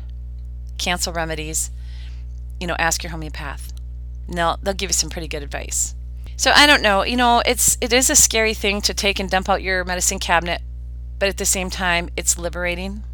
[0.79, 1.71] cancel remedies,
[2.61, 3.73] you know, ask your homeopath.
[4.29, 5.95] They'll, they'll give you some pretty good advice.
[6.37, 9.31] So I don't know, you know, it's it is a scary thing to take and
[9.31, 10.63] dump out your medicine cabinet,
[11.19, 13.05] but at the same time, it's liberating.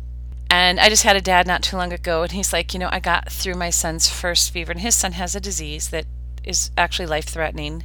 [0.51, 2.89] And I just had a dad not too long ago, and he's like, you know,
[2.91, 6.07] I got through my son's first fever, and his son has a disease that
[6.43, 7.85] is actually life threatening,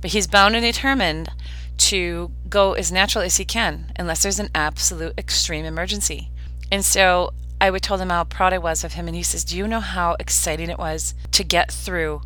[0.00, 1.30] but he's bound and determined
[1.78, 6.28] to go as natural as he can, unless there's an absolute extreme emergency.
[6.70, 9.44] And so I would told him how proud I was of him, and he says,
[9.44, 12.20] Do you know how exciting it was to get through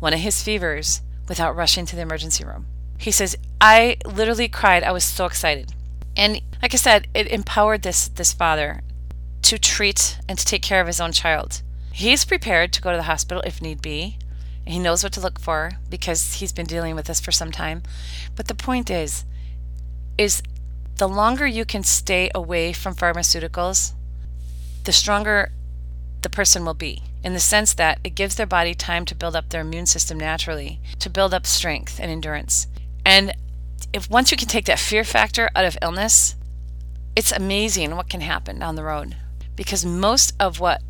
[0.00, 2.66] one of his fevers without rushing to the emergency room?
[2.98, 4.82] He says, I literally cried.
[4.82, 5.72] I was so excited.
[6.16, 8.80] And like I said, it empowered this this father
[9.42, 11.62] to treat and to take care of his own child.
[11.92, 14.18] He's prepared to go to the hospital if need be.
[14.66, 17.82] He knows what to look for because he's been dealing with this for some time.
[18.34, 19.24] But the point is
[20.18, 20.42] is
[20.96, 23.92] the longer you can stay away from pharmaceuticals,
[24.84, 25.52] the stronger
[26.22, 29.34] the person will be in the sense that it gives their body time to build
[29.34, 32.66] up their immune system naturally, to build up strength and endurance.
[33.04, 33.34] And
[33.92, 36.36] if once you can take that fear factor out of illness,
[37.16, 39.16] it's amazing what can happen down the road
[39.56, 40.82] because most of what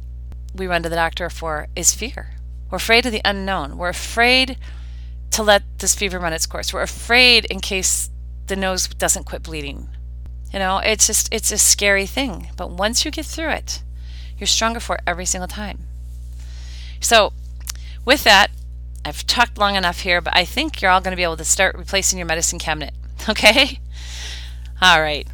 [0.55, 2.33] we run to the doctor for is fear.
[2.70, 3.79] We're afraid of the unknown.
[3.79, 4.59] We're afraid
[5.31, 6.72] to let this fever run its course.
[6.72, 8.11] We're afraid in case
[8.47, 9.89] the nose doesn't quit bleeding.
[10.53, 12.49] You know, it's just it's a scary thing.
[12.57, 13.83] But once you get through it,
[14.37, 15.88] you're stronger for it every single time.
[17.01, 17.32] So,
[18.05, 18.51] with that,
[19.05, 21.44] I've talked long enough here, but I think you're all going to be able to
[21.44, 22.94] start replacing your medicine cabinet.
[23.28, 23.80] Okay?
[24.80, 25.26] All right.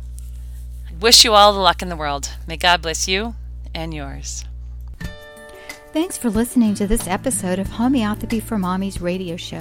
[0.99, 2.31] Wish you all the luck in the world.
[2.49, 3.35] May God bless you
[3.75, 4.47] and yours.
[5.93, 9.61] Thanks for listening to this episode of Homeopathy for Mommies radio show.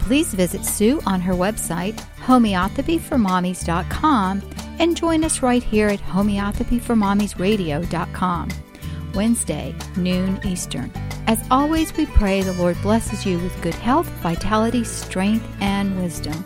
[0.00, 4.42] Please visit Sue on her website, homeopathyformommies.com,
[4.80, 8.48] and join us right here at homeopathyformommiesradio.com,
[9.14, 10.92] Wednesday, noon Eastern.
[11.26, 16.44] As always, we pray the Lord blesses you with good health, vitality, strength, and wisdom.